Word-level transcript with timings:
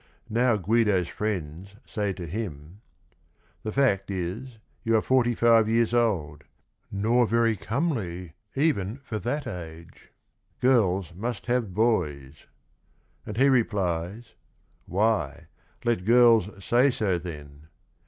Now 0.31 0.57
Guido's 0.57 1.09
friends 1.09 1.75
say 1.85 2.11
to 2.13 2.25
him, 2.25 2.81
"The 3.61 3.71
fact 3.71 4.09
is 4.09 4.57
you 4.83 4.95
are 4.97 5.01
forty 5.03 5.35
five 5.35 5.69
years 5.69 5.93
old, 5.93 6.43
Nor 6.91 7.27
very 7.27 7.55
comely 7.55 8.33
even 8.55 8.95
for 8.95 9.19
that 9.19 9.45
age: 9.45 10.11
Girls 10.59 11.13
must 11.13 11.45
have 11.45 11.75
boys." 11.75 12.47
And 13.27 13.37
he 13.37 13.47
replies: 13.47 14.33
"Why, 14.87 15.45
let 15.85 16.03
girls 16.03 16.49
say 16.65 16.89
so 16.89 17.19
then." 17.19 17.67